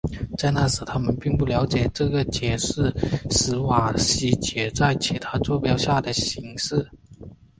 [0.35, 2.91] 在那时他们并不了解这个解是
[3.29, 6.89] 史瓦西解在其他座标下的形式。